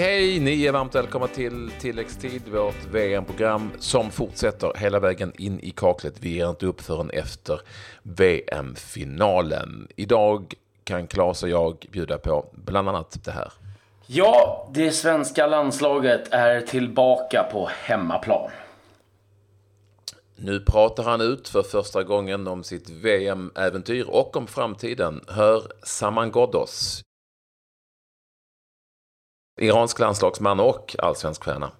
[0.00, 0.40] hej!
[0.40, 6.14] Ni är varmt välkomna till tilläggstid, vårt VM-program som fortsätter hela vägen in i kaklet.
[6.20, 7.60] Vi ger inte upp förrän efter
[8.02, 9.88] VM-finalen.
[9.96, 10.54] Idag
[10.84, 13.52] kan Claes och jag bjuda på bland annat det här.
[14.06, 18.50] Ja, det svenska landslaget är tillbaka på hemmaplan.
[20.36, 25.20] Nu pratar han ut för första gången om sitt VM-äventyr och om framtiden.
[25.28, 27.02] Hör Saman Ghoddos.
[29.60, 31.70] Iransk landslagsman och allsvensk stjärna.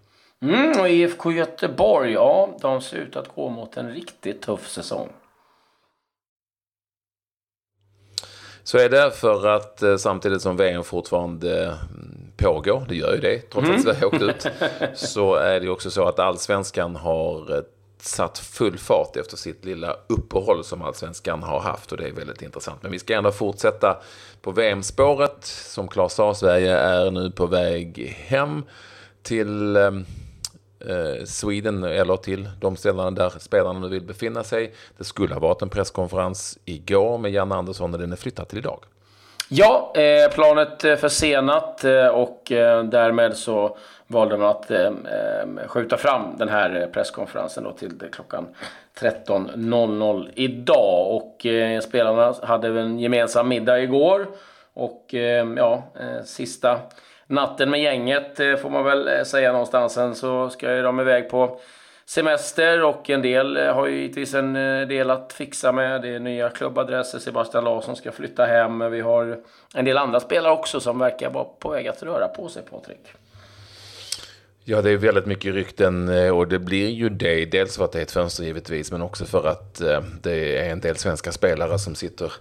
[0.42, 5.08] Mm, och IFK Göteborg, ja, de ser ut att gå mot en riktigt tuff säsong.
[8.62, 11.74] Så är det för att eh, samtidigt som VM fortfarande eh,
[12.36, 14.46] pågår, det gör ju det trots att Sverige åkt ut,
[14.94, 17.62] så är det också så att allsvenskan har eh,
[18.04, 22.42] satt full fart efter sitt lilla uppehåll som allsvenskan har haft och det är väldigt
[22.42, 22.82] intressant.
[22.82, 24.00] Men vi ska ändå fortsätta
[24.42, 25.44] på VM-spåret.
[25.44, 28.62] Som Claes sa, Sverige är nu på väg hem
[29.22, 30.04] till ehm,
[30.80, 34.74] eh, Sweden eller till de ställen där spelarna nu vill befinna sig.
[34.98, 38.58] Det skulle ha varit en presskonferens igår med Jan Andersson och den är flyttad till
[38.58, 38.84] idag.
[39.52, 42.42] Ja, eh, planet eh, försenat eh, och
[42.84, 44.70] därmed så valde man att
[45.66, 48.48] skjuta fram den här presskonferensen då till klockan
[49.00, 51.16] 13.00 idag.
[51.16, 51.46] Och
[51.82, 54.26] spelarna hade en gemensam middag igår.
[54.74, 55.14] Och
[55.56, 55.82] ja,
[56.24, 56.80] sista
[57.26, 59.92] natten med gänget får man väl säga någonstans.
[59.92, 61.60] Sen så ska ju de iväg på
[62.10, 66.02] semester och en del eh, har ju givetvis en eh, del att fixa med.
[66.02, 67.18] Det är nya klubbadresser.
[67.18, 68.90] Sebastian Larsson ska flytta hem.
[68.90, 69.40] Vi har
[69.74, 73.00] en del andra spelare också som verkar vara på väg att röra på sig, Patrik.
[74.64, 77.44] Ja, det är väldigt mycket rykten eh, och det blir ju det.
[77.44, 79.82] Dels för att det är ett fönster givetvis, men också för att
[80.22, 82.32] det är en del svenska spelare som sitter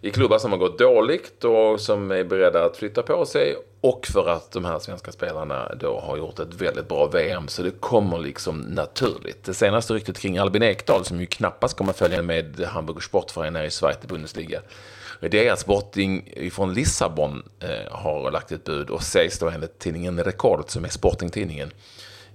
[0.00, 3.56] i klubbar som har gått dåligt och som är beredda att flytta på sig.
[3.80, 7.62] Och för att de här svenska spelarna då har gjort ett väldigt bra VM, så
[7.62, 9.44] det kommer liksom naturligt.
[9.44, 13.70] Det senaste ryktet kring Albin Ekdal, som ju knappast kommer följa med Hamburger Sportverein i
[13.70, 14.60] Sverige till Bundesliga,
[15.20, 19.78] det är att Sporting från Lissabon eh, har lagt ett bud och sägs då enligt
[19.78, 21.70] tidningen Rekord, som är Sporting-tidningen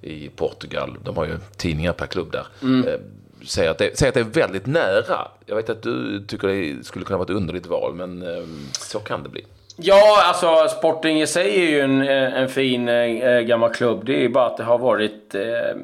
[0.02, 3.02] i Portugal, de har ju tidningar per klubb där, mm.
[3.46, 5.28] Säg säger, att det, säger att det är väldigt nära.
[5.46, 9.00] Jag vet att du tycker det skulle kunna vara ett underligt val, men ehm, så
[9.00, 9.46] kan det bli.
[9.78, 14.06] Ja, alltså Sporting i sig är ju en, eh, en fin eh, eh, gammal klubb.
[14.06, 15.78] Det är ju bara att det har varit eh,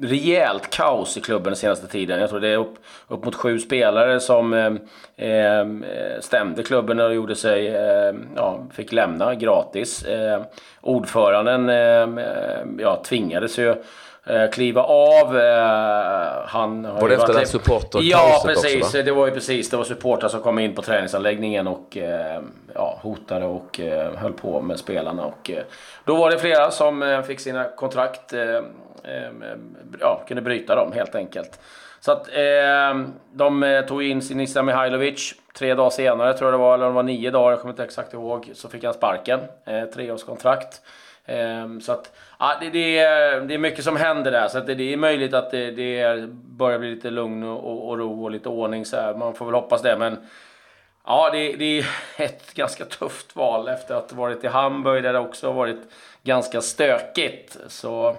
[0.00, 2.20] rejält kaos i klubben den senaste tiden.
[2.20, 2.74] Jag tror det är upp,
[3.08, 4.52] upp mot sju spelare som
[5.16, 5.66] eh,
[6.20, 10.04] stämde klubben och gjorde sig, eh, ja, fick lämna gratis.
[10.04, 10.42] Eh,
[10.80, 12.24] ordföranden eh,
[12.78, 13.74] ja, tvingades ju
[14.52, 15.26] kliva av.
[16.46, 18.82] han var det efter den supporter Ja, precis.
[18.82, 19.70] Också, det var ju precis.
[19.70, 21.98] Det var supportrar som kom in på träningsanläggningen och
[22.74, 23.80] ja, hotade och
[24.16, 25.24] höll på med spelarna.
[25.24, 25.50] Och,
[26.04, 28.32] då var det flera som fick sina kontrakt
[29.04, 29.30] eh,
[30.00, 31.60] ja, kunde bryta dem helt enkelt.
[32.00, 33.00] Så att eh,
[33.32, 35.34] de eh, tog in Sinisa Mihailovic.
[35.54, 37.84] Tre dagar senare, tror jag det var, eller det var nio dagar, jag kommer inte
[37.84, 39.40] exakt ihåg, så fick han sparken.
[39.66, 40.80] Eh, treårskontrakt.
[41.24, 44.74] Eh, så att, ja, det, det, är, det är mycket som händer där, så det,
[44.74, 48.48] det är möjligt att det, det börjar bli lite lugn och, och, ro och lite
[48.48, 48.84] ordning.
[48.84, 49.14] Så här.
[49.14, 50.16] Man får väl hoppas det, men
[51.06, 51.86] ja, det, det är
[52.16, 55.80] ett ganska tufft val efter att ha varit i Hamburg där det också har varit
[56.22, 57.56] ganska stökigt.
[57.68, 58.16] Så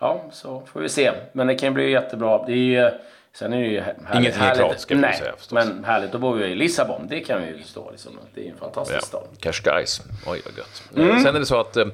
[0.00, 1.12] ja, så får vi se.
[1.32, 2.44] Men det kan bli jättebra.
[2.46, 2.90] Det är ju,
[3.32, 4.14] sen är det ju härligt.
[4.14, 5.52] Ingenting är klart ska Nej, säga förstås.
[5.52, 7.06] Men härligt, då bor vi i Lissabon.
[7.08, 8.18] Det kan vi ju stå liksom.
[8.34, 9.06] Det är en fantastisk ja.
[9.06, 9.26] stad.
[9.40, 10.02] Cascais.
[10.26, 10.82] Oj, vad gött.
[10.96, 11.22] Mm.
[11.22, 11.86] Sen är det så att eh,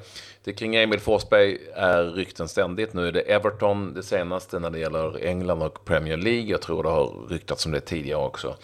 [0.47, 2.95] det kring Emil Forsberg är rykten ständigt.
[2.95, 6.51] Nu är det Everton det senaste när det gäller England och Premier League.
[6.51, 8.57] Jag tror det har ryktats om det tidigare också.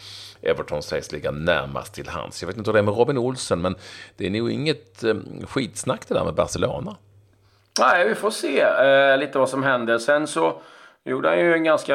[0.43, 2.43] Everton sägs ligga närmast till hands.
[2.43, 3.75] Jag vet inte hur det är med Robin Olsen, men
[4.17, 5.15] det är nog inget eh,
[5.49, 6.97] skitsnack det där med Barcelona.
[7.81, 9.99] Nej, vi får se eh, lite vad som händer.
[9.99, 10.61] Sen så
[11.05, 11.95] gjorde han ju en ganska...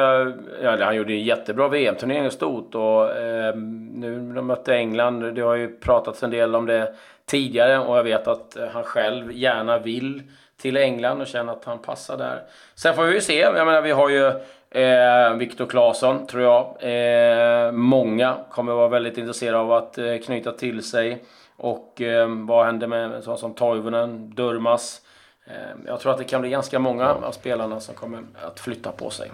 [0.62, 2.74] Ja, han gjorde en jättebra VM-turnering i stort.
[2.74, 3.56] Och, eh,
[3.94, 6.94] nu när de mötte England, det har ju pratats en del om det
[7.28, 7.78] tidigare.
[7.78, 10.22] Och jag vet att han själv gärna vill
[10.60, 12.42] till England och känner att han passar där.
[12.74, 13.38] Sen får vi ju se.
[13.38, 14.26] Jag menar, vi har ju
[14.70, 16.76] eh, Viktor Claesson, tror jag.
[16.80, 21.24] Eh, många kommer vara väldigt intresserade av att eh, knyta till sig.
[21.56, 25.00] Och eh, vad händer med sådana som Toivonen, Durmas?
[25.46, 28.92] Ehm, jag tror att det kan bli ganska många av spelarna som kommer att flytta
[28.92, 29.30] på sig.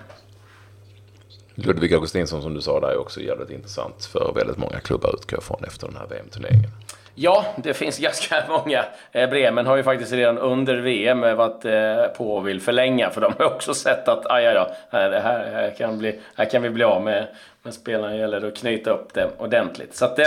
[1.54, 5.40] Ludvig Augustinsson som du sa där är också jävligt intressant för väldigt många klubbar utgår
[5.40, 6.70] från efter den här VM-turneringen.
[7.14, 8.84] Ja, det finns ganska många.
[9.12, 13.10] Eh, Bremen har ju faktiskt redan under VM eh, varit eh, på och vill förlänga,
[13.10, 16.44] för de har också sett att aj, aj, aj, här, här, här, kan bli, här
[16.44, 17.26] kan vi bli av med,
[17.62, 18.12] med spelarna.
[18.12, 19.94] Det gäller att knyta upp det ordentligt.
[19.94, 20.18] Så att,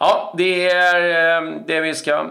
[0.00, 2.26] ja, det är det vi ska,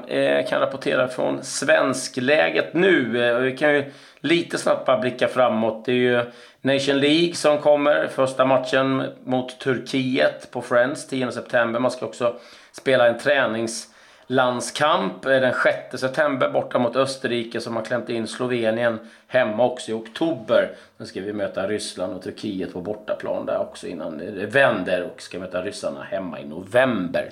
[0.49, 3.05] kan rapportera från svenskläget nu.
[3.41, 5.85] Vi kan ju lite snabbt bara blicka framåt.
[5.85, 6.21] Det är ju
[6.61, 8.07] Nation League som kommer.
[8.07, 11.79] Första matchen mot Turkiet på Friends 10 september.
[11.79, 12.35] Man ska också
[12.71, 13.90] spela en tränings
[14.31, 19.91] landskamp eh, den 6 september borta mot Österrike som har klämt in Slovenien hemma också
[19.91, 20.71] i oktober.
[20.97, 25.21] Sen ska vi möta Ryssland och Turkiet på bortaplan där också innan det vänder och
[25.21, 27.29] ska möta ryssarna hemma i november.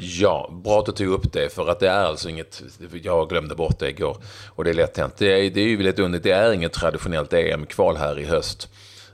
[0.00, 2.62] Ja, bra att du tog upp det för att det är alltså inget,
[3.02, 4.16] jag glömde bort det igår
[4.48, 5.16] och det är lätt hänt.
[5.18, 8.68] Det är, det är ju väldigt underligt, det är inget traditionellt EM-kval här i höst.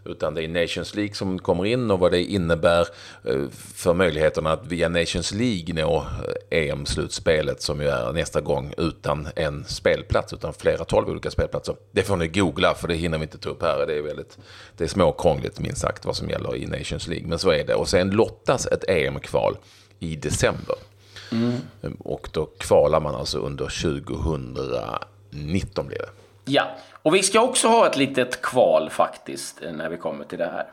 [0.05, 2.87] Utan det är Nations League som kommer in och vad det innebär
[3.25, 6.07] eh, för möjligheterna att via Nations League nå
[6.51, 11.77] eh, EM-slutspelet som ju är nästa gång utan en spelplats, utan flera tolv olika spelplatser.
[11.93, 13.87] Det får ni googla för det hinner vi inte ta upp här.
[13.87, 14.39] Det är, väldigt,
[14.77, 17.29] det är småkrångligt minst sagt vad som gäller i Nations League.
[17.29, 17.75] Men så är det.
[17.75, 19.57] Och sen lottas ett EM-kval
[19.99, 20.77] i december.
[21.33, 21.61] Mm.
[21.99, 26.09] Och då kvalar man alltså under 2019 blir det.
[26.45, 30.51] Ja, och vi ska också ha ett litet kval faktiskt när vi kommer till det
[30.51, 30.67] här.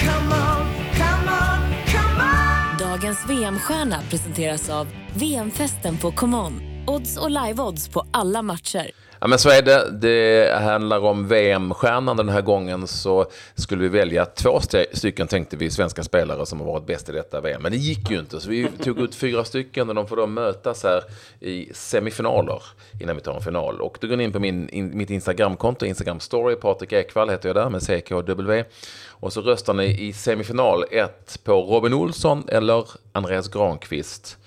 [0.00, 0.66] Come on,
[0.96, 2.90] come on, come on.
[2.90, 4.86] Dagens VM-stjärna presenteras av
[5.16, 6.60] VM-festen på ComeOn.
[6.86, 8.90] Odds och live-odds på alla matcher.
[9.24, 9.90] Ja, men så är det.
[9.90, 14.60] Det handlar om VM-stjärnan den här gången så skulle vi välja två
[14.92, 17.62] stycken tänkte vi svenska spelare som har varit bäst i detta VM.
[17.62, 20.26] Men det gick ju inte så vi tog ut fyra stycken och de får då
[20.26, 21.02] mötas här
[21.40, 22.62] i semifinaler
[23.00, 23.80] innan vi tar en final.
[23.80, 27.48] Och då går ni in på min, in, mitt Instagramkonto, Instagram story, Patrik Ekwall heter
[27.48, 28.64] jag där med CKW.
[29.08, 34.38] Och så röstar ni i semifinal 1 på Robin Olsson eller Andreas Granqvist.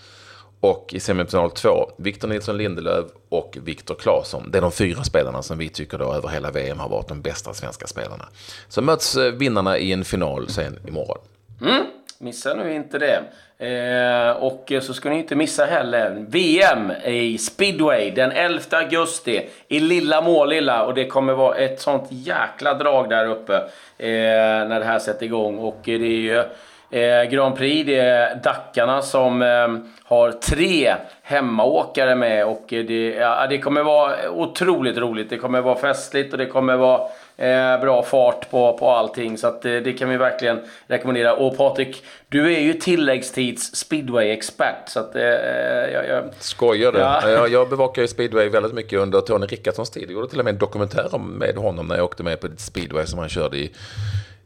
[0.59, 4.51] Och i semifinal 2, Victor Nilsson Lindelöf och Viktor Claesson.
[4.51, 7.21] Det är de fyra spelarna som vi tycker då över hela VM har varit de
[7.21, 8.25] bästa svenska spelarna.
[8.67, 11.17] Så möts eh, vinnarna i en final sen imorgon.
[11.61, 11.85] Mm,
[12.19, 13.23] missa nu inte det.
[13.59, 19.79] Eh, och så ska ni inte missa heller VM i speedway den 11 augusti i
[19.79, 20.85] Lilla Målilla.
[20.85, 23.55] Och det kommer vara ett sånt jäkla drag där uppe
[23.97, 25.57] eh, när det här sätter igång.
[25.57, 26.43] Och det är ju
[26.89, 27.85] eh, Grand Prix.
[27.85, 29.67] Det är Dackarna som eh,
[30.03, 35.29] har tre hemmaåkare med och det, ja, det kommer vara otroligt roligt.
[35.29, 37.01] Det kommer vara festligt och det kommer vara
[37.37, 39.37] eh, bra fart på, på allting.
[39.37, 41.33] Så att, eh, det kan vi verkligen rekommendera.
[41.33, 44.89] Och Patrik, du är ju tilläggstids speedway-expert.
[44.89, 46.23] Så att, eh, jag, jag...
[46.39, 46.99] Skojar du?
[46.99, 47.29] Ja.
[47.29, 50.03] Jag, jag bevakar ju speedway väldigt mycket under Tony Rickardssons tid.
[50.03, 53.05] Jag gjorde till och med en dokumentär med honom när jag åkte med på speedway
[53.05, 53.71] som han körde i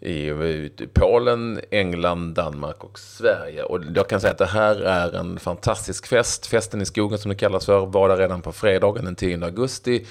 [0.02, 3.64] i Polen, England, Danmark och Sverige.
[3.64, 6.48] Och jag kan säga att det här är en fantastisk fest.
[6.48, 10.06] Festen i skogen som det kallas för var där redan på fredagen den 10 augusti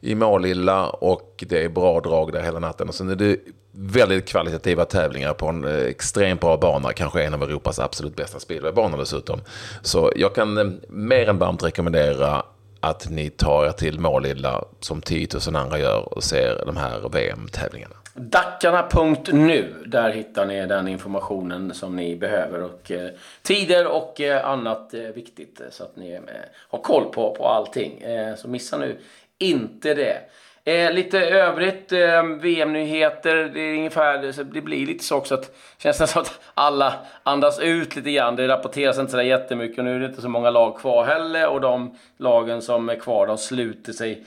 [0.00, 2.88] i Målilla och det är bra drag där hela natten.
[2.88, 3.38] Och sen är det
[3.72, 8.40] väldigt kvalitativa tävlingar på en eh, extremt bra bana, kanske en av Europas absolut bästa
[8.40, 9.40] speedwaybanor dessutom.
[9.82, 12.42] Så jag kan eh, mer än varmt rekommendera
[12.80, 17.08] att ni tar er till Målilla som 10 000 andra gör och ser de här
[17.08, 17.94] VM-tävlingarna.
[18.16, 23.10] Dackarna.nu, där hittar ni den informationen som ni behöver och eh,
[23.42, 26.20] tider och eh, annat eh, viktigt eh, så att ni eh,
[26.68, 28.00] har koll på, på allting.
[28.00, 28.96] Eh, så missa nu
[29.38, 30.18] inte det.
[30.64, 35.82] Eh, lite övrigt eh, VM-nyheter, det är ungefär, det blir lite så också att Det
[35.82, 38.36] känns nästan som att alla andas ut lite grann.
[38.36, 41.04] Det rapporteras inte så där jättemycket och nu är det inte så många lag kvar
[41.04, 44.24] heller och de lagen som är kvar de sluter sig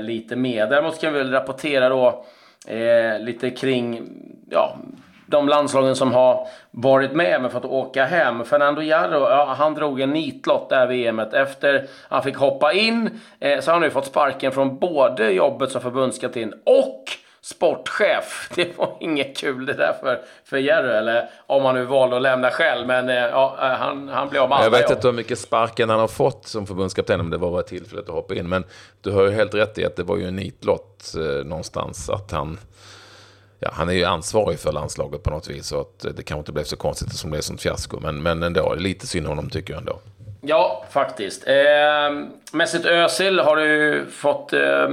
[0.00, 0.66] lite mer.
[0.66, 2.24] Däremot kan vi väl rapportera då
[2.66, 4.08] eh, lite kring
[4.50, 4.76] ja,
[5.26, 8.44] de landslagen som har varit med men fått åka hem.
[8.44, 11.34] Fernando Jarro, ja, han drog en nitlott där VMet.
[11.34, 15.70] Efter han fick hoppa in eh, så har han nu fått sparken från både jobbet
[15.70, 17.04] som förbundskapten och
[17.46, 18.50] sportchef.
[18.54, 22.22] Det var inget kul det där för, för Jerry, eller om han nu valde att
[22.22, 22.86] lämna själv.
[22.86, 25.90] Men eh, ja, eh, han, han blev av med Jag vet inte hur mycket sparken
[25.90, 28.48] han har fått som förbundskapten, om det var tillfället att hoppa in.
[28.48, 28.64] Men
[29.00, 32.10] du har ju helt rätt i att det var ju en nitlott eh, någonstans.
[32.10, 32.58] Att han,
[33.58, 35.66] ja, han är ju ansvarig för landslaget på något vis.
[35.66, 38.00] Så att det kanske inte blev så konstigt som det blev som fiasko.
[38.00, 39.98] Men, men ändå, lite synd om honom tycker jag ändå.
[40.40, 41.46] Ja, faktiskt.
[41.46, 41.54] Eh,
[42.52, 44.52] Mesut Özil har du fått...
[44.52, 44.88] Eh,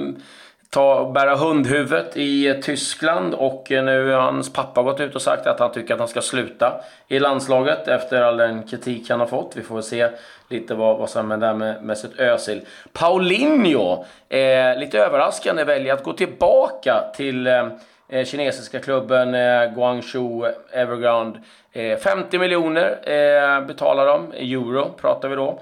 [0.74, 5.60] ta, bära hundhuvudet i Tyskland och nu har hans pappa gått ut och sagt att
[5.60, 9.52] han tycker att han ska sluta i landslaget efter all den kritik han har fått.
[9.56, 10.10] Vi får väl se
[10.50, 12.62] lite vad, vad som händer med sitt Özil.
[12.94, 17.68] Paulinho, eh, lite överraskande, väljer att gå tillbaka till eh,
[18.10, 21.40] eh kinesiska klubben eh, Guangzhou Evergrande.
[21.72, 25.60] Eh, 50 miljoner eh, betalar de, euro pratar vi då.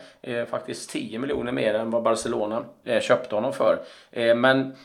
[0.49, 2.63] faktiskt 10 miljoner mer än vad Barcelona
[3.01, 3.79] köpte honom för.
[4.35, 4.75] men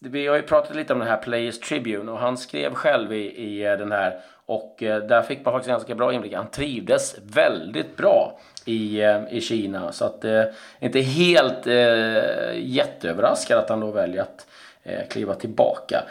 [0.00, 3.16] vi har ju pratat lite om den här Players Tribune och han skrev själv i,
[3.16, 6.32] i eh, den här och eh, där fick man faktiskt ganska bra inblick.
[6.32, 10.44] Han trivdes väldigt bra i, eh, i Kina så att eh,
[10.80, 14.46] inte helt eh, jätteöverraskad att han då väljer att
[14.82, 16.04] eh, kliva tillbaka.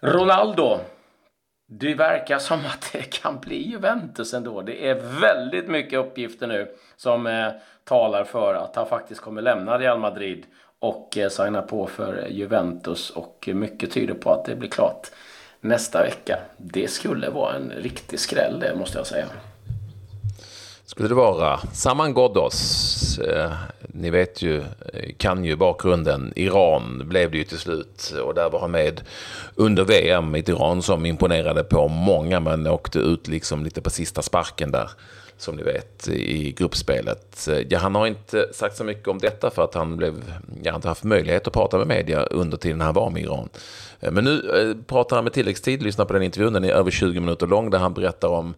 [0.00, 0.78] Ronaldo.
[1.72, 4.62] Det verkar som att det kan bli Juventus ändå.
[4.62, 7.48] Det är väldigt mycket uppgifter nu som eh,
[7.84, 10.46] talar för att han faktiskt kommer lämna Real Madrid
[10.80, 13.10] och eh, signar på för Juventus.
[13.10, 15.10] Och mycket tyder på att det blir klart
[15.60, 16.38] nästa vecka.
[16.56, 19.26] Det skulle vara en riktig skräll det måste jag säga
[20.90, 21.60] skulle det vara.
[21.72, 26.32] Saman Ghoddos, eh, ni vet ju, eh, kan ju bakgrunden.
[26.36, 29.00] Iran blev det ju till slut och där var han med
[29.54, 30.34] under VM.
[30.34, 34.90] Ett Iran som imponerade på många men åkte ut liksom lite på sista sparken där.
[35.36, 37.48] Som ni vet i gruppspelet.
[37.68, 40.14] Ja, han har inte sagt så mycket om detta för att han blev,
[40.62, 43.48] jag har inte haft möjlighet att prata med media under tiden han var med Iran.
[44.00, 46.90] Eh, men nu eh, pratar han med tilläggstid, lyssna på den intervjun, den är över
[46.90, 48.54] 20 minuter lång där han berättar om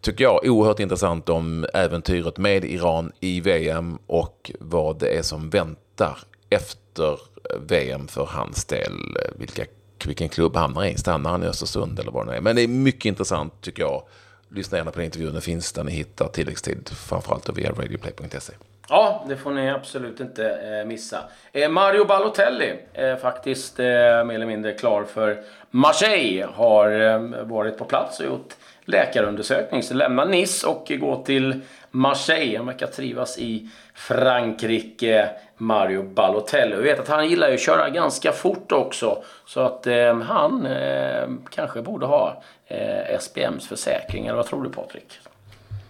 [0.00, 5.50] tycker jag, oerhört intressant om äventyret med Iran i VM och vad det är som
[5.50, 6.18] väntar
[6.50, 8.92] efter eh, VM för hans del.
[9.36, 9.64] Vilka,
[10.04, 10.98] vilken klubb hamnar han i?
[10.98, 12.40] Stannar han i Östersund eller vad det är?
[12.40, 14.02] Men det är mycket intressant tycker jag.
[14.48, 18.52] Lyssna gärna på den intervjun, den finns där ni hittar tilläggstid, framförallt via radioplay.se.
[18.88, 21.18] Ja, det får ni absolut inte eh, missa.
[21.52, 26.46] Eh, Mario Balotelli är faktiskt eh, mer eller mindre klar för Marseille.
[26.54, 29.82] Har eh, varit på plats och gjort läkarundersökning.
[29.82, 31.60] Så lämna Nice och gå till
[31.90, 32.56] Marseille.
[32.56, 36.76] Han verkar trivas i Frankrike, Mario Balotelli.
[36.76, 39.22] Vi vet att han gillar ju att köra ganska fort också.
[39.46, 44.26] Så att eh, han eh, kanske borde ha eh, SPMs försäkring.
[44.26, 45.18] Eller vad tror du Patrik?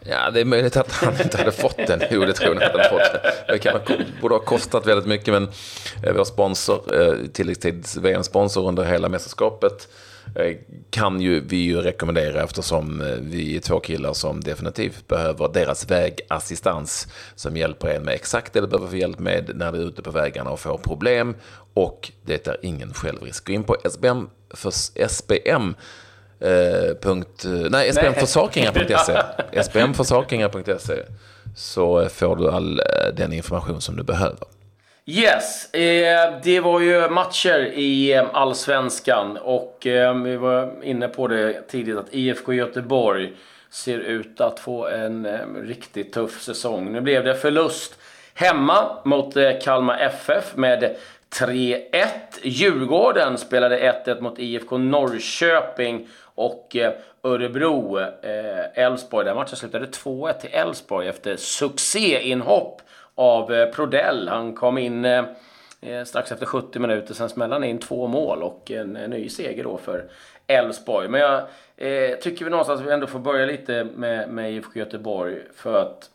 [0.04, 2.02] Ja, det är möjligt att han inte hade fått den.
[2.10, 3.22] Jo, det tror jag att han fått.
[3.48, 3.80] Det kan,
[4.20, 5.48] borde ha kostat väldigt mycket, men
[6.02, 9.88] eh, vår sponsor, eh, tilläggstids VM-sponsor under hela mästerskapet,
[10.36, 10.56] Eh,
[10.90, 17.08] kan ju vi ju rekommendera eftersom vi är två killar som definitivt behöver deras vägassistans
[17.34, 20.02] som hjälper en med exakt det du behöver få hjälp med när du är ute
[20.02, 21.34] på vägarna och får problem.
[21.74, 23.46] Och det är ingen självrisk.
[23.46, 24.72] Gå in på SBM, för
[25.08, 25.74] SBM
[26.44, 30.94] eh, punkt, nej, spmförsäkringar.se spmförsäkringar.se
[31.56, 32.80] så får du all
[33.16, 34.46] den information som du behöver.
[35.06, 39.36] Yes, eh, det var ju matcher i eh, Allsvenskan.
[39.36, 43.32] Och eh, vi var inne på det tidigt att IFK Göteborg
[43.70, 46.92] ser ut att få en eh, riktigt tuff säsong.
[46.92, 47.98] Nu blev det förlust
[48.34, 50.96] hemma mot eh, Kalmar FF med
[51.34, 52.06] 3-1.
[52.42, 59.24] Djurgården spelade 1-1 mot IFK Norrköping och eh, Örebro, eh, Elfsborg.
[59.24, 62.82] Den matchen slutade 2-1 till Elfsborg efter succéinhopp
[63.14, 64.28] av eh, Prodell.
[64.28, 65.24] Han kom in eh,
[65.80, 69.28] eh strax efter 70 minuter, sen smällde han in två mål och en, en ny
[69.28, 70.04] seger då för
[70.46, 71.08] Elfsborg.
[71.08, 71.42] Men jag
[71.76, 75.82] eh, tycker vi någonstans att vi ändå får börja lite med, med IFK Göteborg för
[75.82, 76.10] att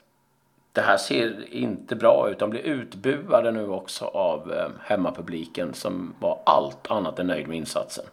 [0.79, 2.39] det här ser inte bra ut.
[2.39, 7.57] De blir utbuade nu också av eh, hemmapubliken som var allt annat än nöjd med
[7.57, 8.05] insatsen.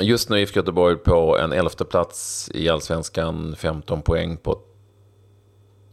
[0.00, 4.58] Just nu IFK Göteborg på en elfte plats i Allsvenskan, 15 poäng på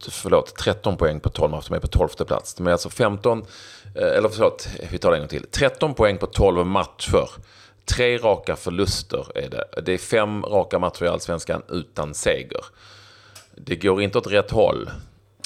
[0.09, 2.53] förlåt, 13 poäng på 12 matcher, de är på 12 plats.
[2.53, 3.45] De är alltså 15,
[3.95, 5.45] eh, eller förlåt, vi tar det en gång till.
[5.51, 7.29] 13 poäng på 12 matcher.
[7.85, 9.81] Tre raka förluster är det.
[9.81, 12.65] Det är fem raka matcher i Allsvenskan utan seger.
[13.55, 14.89] Det går inte åt rätt håll.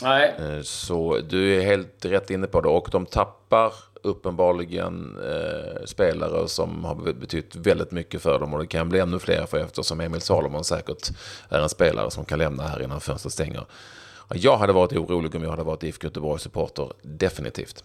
[0.02, 0.36] Nej.
[0.40, 2.70] Eh, så du är helt rätt inne på det.
[2.70, 8.54] Och de tappar uppenbarligen eh, spelare som har betytt väldigt mycket för dem.
[8.54, 11.10] Och det kan bli ännu fler för eftersom Emil Salomon säkert
[11.50, 13.66] är en spelare som kan lämna här innan fönstret stänger.
[14.34, 17.84] Jag hade varit orolig om jag hade varit IFK Göteborgs supporter, definitivt.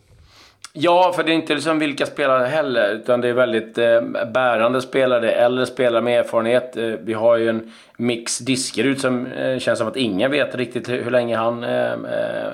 [0.72, 4.80] Ja, för det är inte liksom vilka spelare heller, utan det är väldigt eh, bärande
[4.80, 6.76] spelare, äldre spelare med erfarenhet.
[6.76, 10.88] Eh, vi har ju en mix Diskerud som eh, känns som att ingen vet riktigt
[10.88, 12.52] hur, hur länge han eh, eh,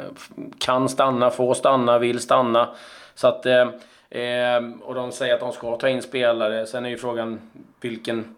[0.58, 2.68] kan stanna, får stanna, vill stanna.
[3.14, 3.68] Så att, eh,
[4.10, 6.66] eh, och de säger att de ska ta in spelare.
[6.66, 7.40] Sen är ju frågan
[7.80, 8.36] vilken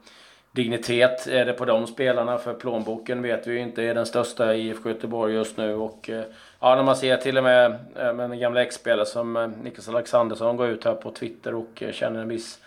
[0.53, 2.39] dignitet är det på de spelarna.
[2.39, 5.75] För plånboken vet vi ju inte är den största i IFK Göteborg just nu.
[5.75, 6.23] Och eh,
[6.61, 9.89] ja, när man ser till och med, eh, med en gamla ex-spelare som eh, Niklas
[9.89, 12.59] Alexandersson går ut här på Twitter och känner en viss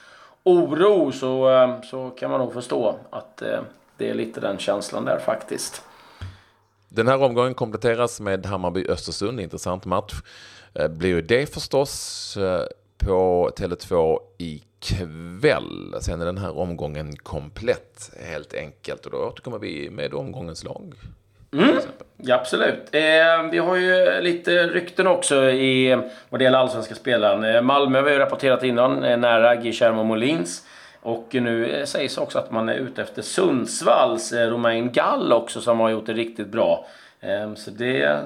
[0.43, 3.43] oro så, så kan man nog förstå att
[3.98, 5.83] det är lite den känslan där faktiskt.
[6.89, 10.13] Den här omgången kompletteras med Hammarby-Östersund, intressant match.
[10.89, 12.38] Blir ju det förstås
[12.98, 15.95] på Tele2 ikväll.
[16.01, 20.93] Sen är den här omgången komplett helt enkelt och då återkommer vi med omgångens lag.
[21.53, 21.77] Mm.
[22.23, 22.89] Ja, absolut.
[22.91, 23.01] Eh,
[23.51, 27.43] vi har ju lite rykten också i vad det gäller allsvenska spelaren.
[27.43, 30.65] Eh, Malmö har vi rapporterat innan, eh, nära Guillermo Molins.
[31.01, 35.61] Och nu eh, sägs också att man är ute efter Sundsvalls eh, Romain Gall också
[35.61, 36.85] som har gjort det riktigt bra.
[37.21, 38.19] Eh, så det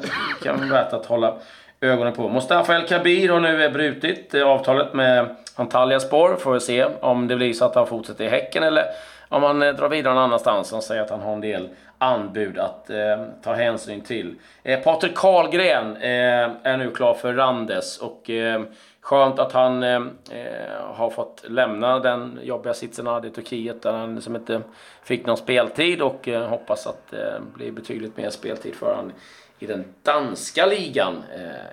[0.43, 1.33] kan vara värt att hålla
[1.81, 2.29] ögonen på.
[2.29, 6.35] Mustafa El Kabir har nu eh, brutit avtalet med Antalya Spor.
[6.35, 8.85] Får vi se om det blir så att han fortsätter i Häcken eller
[9.29, 10.71] om han drar vidare någon annanstans.
[10.71, 14.35] Han säger att han har en del anbud att eh, ta hänsyn till.
[14.63, 18.63] Eh, Patrik Karlgren eh, är nu klar för Randes och eh,
[19.01, 23.81] skönt att han eh, eh har fått lämna den jobbiga sitsen han hade i Turkiet
[23.81, 24.61] där han liksom inte
[25.03, 29.11] fick någon speltid och eh, hoppas att eh, det blir betydligt mer speltid för honom
[29.59, 31.23] i den danska ligan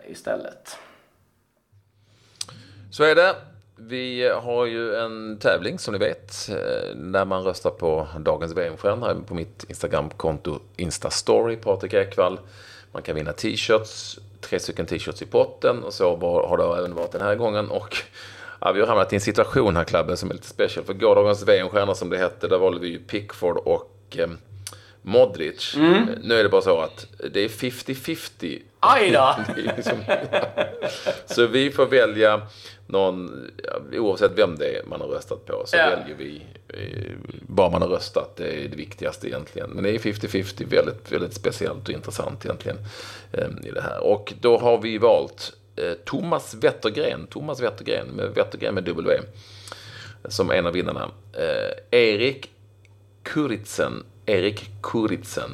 [0.06, 0.78] istället.
[2.90, 3.51] Så är det.
[3.88, 9.14] Vi har ju en tävling som ni vet eh, när man röstar på dagens VM-stjärna
[9.26, 12.40] på mitt Instagram-konto Instastory, Patrik Ekwall.
[12.92, 17.12] Man kan vinna t-shirts, tre stycken t-shirts i potten och så har det även varit
[17.12, 17.70] den här gången.
[17.70, 17.96] Och
[18.60, 20.84] ja, vi har hamnat i en situation här klubben som är lite special.
[20.84, 24.28] För gårdagens VM-stjärna som det hette, där valde vi ju Pickford och eh,
[25.02, 25.74] Modric.
[25.76, 26.06] Mm.
[26.22, 28.62] Nu är det bara så att det är 50-50.
[28.80, 29.36] Aj då!
[29.76, 29.98] liksom,
[31.26, 32.42] så vi får välja
[32.86, 33.50] någon,
[33.92, 35.90] oavsett vem det är man har röstat på, så ja.
[35.90, 37.12] väljer vi eh,
[37.46, 38.36] bara man har röstat.
[38.36, 39.70] Det är det viktigaste egentligen.
[39.70, 42.78] Men det är 50-50, väldigt, väldigt speciellt och intressant egentligen
[43.32, 44.04] eh, i det här.
[44.04, 49.20] Och då har vi valt eh, Thomas Wettergren, Thomas Wettergren, med Wettergren med W,
[50.24, 51.10] som en av vinnarna.
[51.90, 52.50] Erik
[53.22, 55.50] Kuritsen, Erik Kuritsen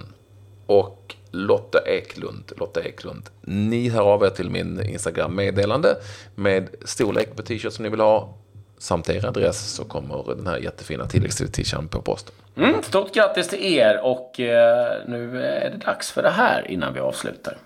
[0.66, 2.52] och Lotta Eklund.
[2.56, 3.22] Lotta Eklund.
[3.40, 5.96] Ni hör av er till min Instagram-meddelande
[6.34, 8.34] med storlek på t-shirt som ni vill ha
[8.78, 12.34] samt er adress så kommer den här jättefina tilläggs-t-shirten på posten.
[12.56, 16.94] Mm, stort grattis till er och eh, nu är det dags för det här innan
[16.94, 17.58] vi avslutar.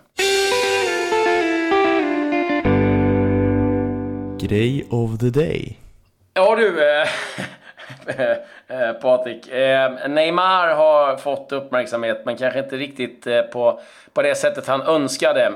[4.41, 5.79] Grej of the day.
[6.35, 7.45] Ja du, eh, Eh,
[8.69, 9.49] Eh, Patrik.
[9.49, 13.81] Eh, Neymar har fått uppmärksamhet, men kanske inte riktigt eh, på,
[14.13, 15.53] på det sättet han önskade.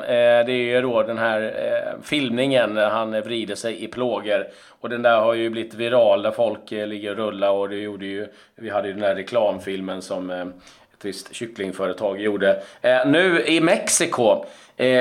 [0.46, 1.54] Det är ju då den här
[2.02, 4.46] filmningen när han vrider sig i plågor.
[4.80, 8.06] Och den där har ju blivit viral där folk ligger och rullar och det gjorde
[8.06, 8.26] ju...
[8.56, 12.62] Vi hade ju den där reklamfilmen som ett visst kycklingföretag gjorde.
[13.06, 14.44] Nu i Mexiko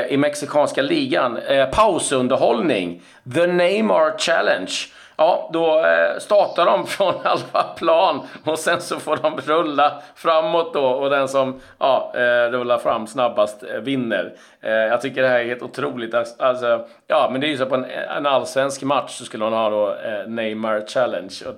[0.09, 1.39] i mexikanska ligan.
[1.71, 3.01] pausunderhållning.
[3.35, 4.71] The Neymar Challenge.
[5.17, 10.73] Ja, då eh, startar de från halva plan och sen så får de rulla framåt
[10.73, 14.33] då och den som ja, eh, rullar fram snabbast eh, vinner.
[14.61, 16.13] Jag tycker det här är helt otroligt.
[16.13, 17.85] Alltså, alltså ja, men det är ju så på en,
[18.17, 19.95] en allsvensk match så skulle man ha då
[20.27, 21.33] Neymar Challenge.
[21.47, 21.55] Och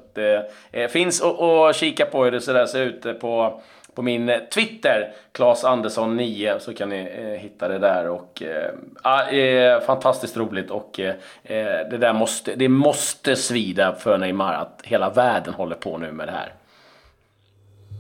[0.72, 3.62] det finns att kika på hur det så där ser ut på
[3.98, 8.10] på min eh, Twitter, Claes Andersson 9, så kan ni eh, hitta det där.
[8.10, 14.18] Och, eh, eh, fantastiskt roligt och eh, eh, det där måste, det måste svida för
[14.18, 16.54] Neymar att hela världen håller på nu med det här.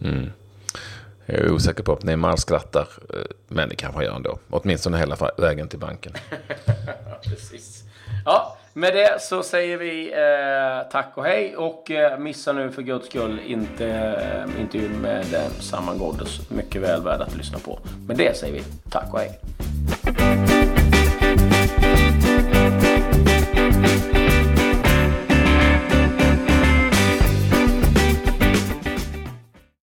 [0.04, 0.32] Mm.
[1.26, 2.88] Jag är osäker på att Neymar skrattar,
[3.48, 4.40] men det kanske han gör ändå.
[4.50, 6.14] Åtminstone hela vägen till banken.
[7.24, 7.84] Precis.
[8.26, 12.82] Ja, med det så säger vi eh, tack och hej och eh, missa nu för
[12.82, 16.50] guds skull inte eh, intervjun med eh, Saman Ghoddos.
[16.50, 17.80] Mycket väl värd att lyssna på.
[18.08, 19.40] Med det säger vi tack och hej.